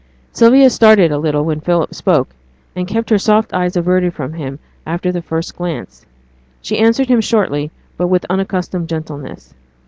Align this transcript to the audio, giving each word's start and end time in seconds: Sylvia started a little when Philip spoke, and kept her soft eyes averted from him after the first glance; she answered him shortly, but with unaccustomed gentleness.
Sylvia 0.31 0.71
started 0.71 1.11
a 1.11 1.19
little 1.19 1.45
when 1.45 1.59
Philip 1.61 1.93
spoke, 1.93 2.29
and 2.75 2.87
kept 2.87 3.11
her 3.11 3.19
soft 3.19 3.53
eyes 3.53 3.75
averted 3.77 4.15
from 4.15 4.33
him 4.33 4.57
after 4.83 5.11
the 5.11 5.21
first 5.21 5.55
glance; 5.55 6.07
she 6.59 6.79
answered 6.79 7.07
him 7.07 7.21
shortly, 7.21 7.69
but 7.97 8.07
with 8.07 8.25
unaccustomed 8.27 8.89
gentleness. 8.89 9.53